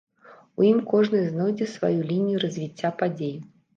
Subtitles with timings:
[0.61, 3.35] У ім кожны знойдзе сваю лінію развіцця падзей.